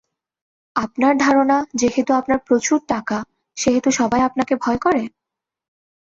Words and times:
আপনার 0.75 1.13
ধারণা, 1.17 1.57
যেহেতু 1.75 2.11
আপনার 2.13 2.39
প্রচুর 2.47 2.79
টাকা, 2.87 3.17
সেহেতু 3.57 3.89
সবাই 3.91 4.21
আপনাকে 4.21 4.53
ভয় 4.63 4.79
করে? 4.81 5.03